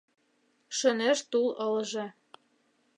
[0.77, 2.05] Шӧнеш тул ылыже.